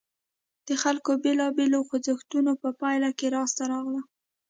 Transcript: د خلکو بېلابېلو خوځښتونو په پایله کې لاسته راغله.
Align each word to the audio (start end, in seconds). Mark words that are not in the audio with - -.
د 0.67 0.69
خلکو 0.83 1.11
بېلابېلو 1.23 1.79
خوځښتونو 1.87 2.51
په 2.61 2.69
پایله 2.81 3.09
کې 3.17 3.27
لاسته 3.35 3.63
راغله. 3.71 4.01